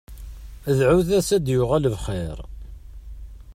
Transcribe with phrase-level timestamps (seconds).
[0.77, 2.37] Dɛut-as ad d-yuɣal bxir.